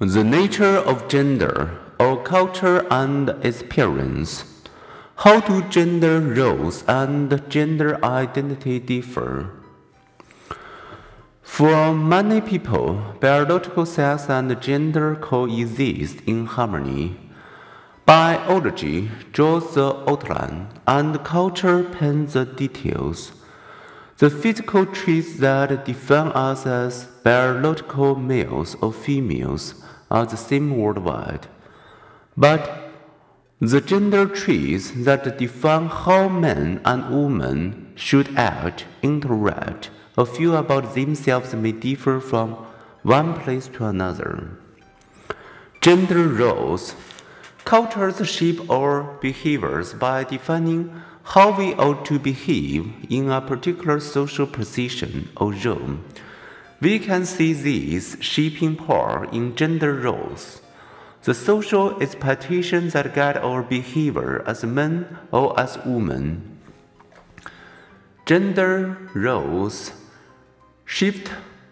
[0.00, 4.44] The nature of gender, or culture and experience.
[5.18, 9.50] How do gender roles and gender identity differ?
[11.42, 17.16] For many people, biological sex and gender coexist in harmony.
[18.04, 23.30] Biology draws the outline, and culture paints the details.
[24.18, 29.83] The physical traits that define us as biological males or females
[30.14, 31.46] are the same worldwide.
[32.36, 32.62] But
[33.60, 40.94] the gender traits that define how men and women should act, interact, or feel about
[40.94, 42.48] themselves may differ from
[43.02, 44.58] one place to another.
[45.80, 46.94] Gender roles.
[47.64, 51.02] Cultures shape our behaviors by defining
[51.32, 55.98] how we ought to behave in a particular social position or role.
[56.80, 60.60] We can see these shaping power in gender roles.
[61.22, 66.58] The social expectations that guide our behavior as men or as women.
[68.26, 69.92] Gender roles
[70.84, 71.30] shift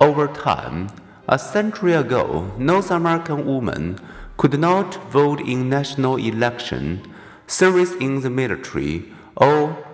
[0.00, 0.88] over time.
[1.28, 3.98] A century ago, North American women
[4.36, 7.00] could not vote in national election,
[7.46, 9.04] service in the military,
[9.36, 9.84] or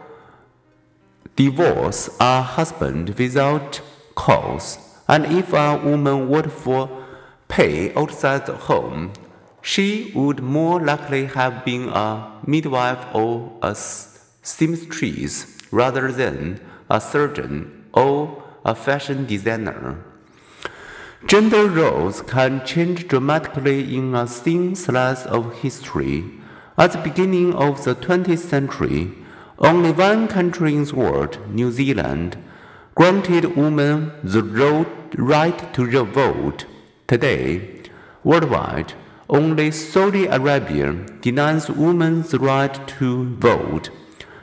[1.37, 3.81] divorce a husband without
[4.15, 4.90] cause.
[5.11, 6.89] And if a woman worked for
[7.48, 9.12] pay outside the home,
[9.61, 15.34] she would more likely have been a midwife or a seamstress
[15.72, 19.98] rather than a surgeon or a fashion designer.
[21.27, 26.25] Gender roles can change dramatically in a thin slice of history.
[26.78, 29.11] At the beginning of the 20th century,
[29.58, 32.38] only one country in the world, New Zealand,
[32.95, 34.43] granted women the
[35.17, 36.67] right to vote.
[37.07, 37.83] Today,
[38.25, 38.95] worldwide,
[39.29, 43.91] only Saudi Arabia denies women the right to vote.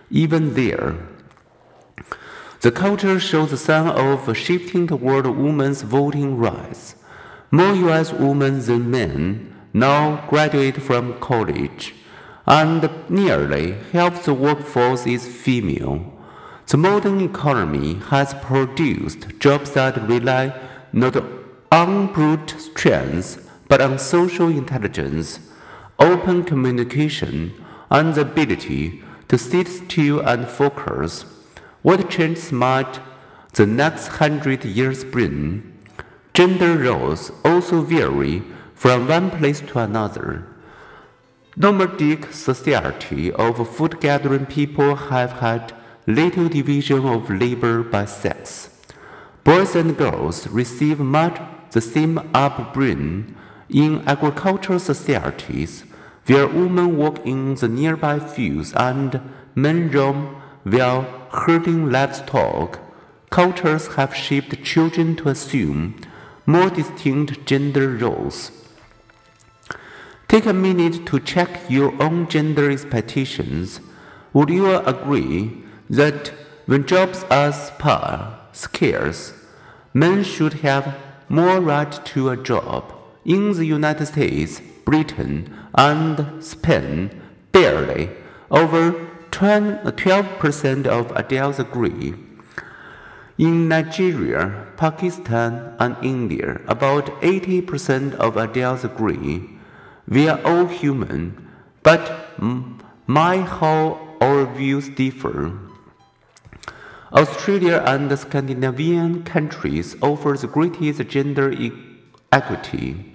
[0.10, 0.96] Even there,
[2.62, 6.96] the culture shows the sign of shifting toward women's voting rights.
[7.52, 8.12] More U.S.
[8.12, 11.94] women than men now graduate from college,
[12.48, 16.17] and nearly half the workforce is female.
[16.68, 20.54] The modern economy has produced jobs that rely
[20.92, 21.16] not
[21.72, 25.40] on brute strength but on social intelligence,
[25.98, 27.54] open communication,
[27.90, 31.24] and the ability to sit still and focus.
[31.84, 33.00] What changes might
[33.54, 35.74] the next hundred years bring?
[36.34, 40.46] Gender roles also vary from one place to another.
[41.56, 45.74] Nomadic society of food gathering people have had
[46.08, 48.70] little division of labor by sex.
[49.44, 51.38] Boys and girls receive much
[51.72, 53.36] the same upbringing
[53.70, 55.84] in agricultural societies,
[56.26, 59.20] where women work in the nearby fields and
[59.54, 61.02] men roam while
[61.32, 62.80] herding livestock,
[63.30, 66.00] cultures have shaped children to assume
[66.46, 68.52] more distinct gender roles.
[70.30, 73.82] Take a minute to check your own gender expectations.
[74.32, 76.34] Would you agree that
[76.66, 77.54] when jobs are
[78.52, 79.34] scarce,
[79.94, 80.96] men should have
[81.30, 82.94] more right to a job?
[83.26, 87.12] In the United States, Britain, and Spain,
[87.52, 88.10] barely
[88.50, 92.14] over 12% of adults agree.
[93.38, 99.50] In Nigeria, Pakistan, and India, about 80% of adults agree.
[100.08, 101.48] We are all human,
[101.84, 102.40] but
[103.06, 105.52] my how our views differ.
[107.14, 111.54] Australia and the Scandinavian countries offer the greatest gender
[112.32, 113.14] equity.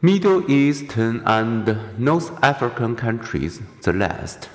[0.00, 4.48] Middle Eastern and North African countries the last.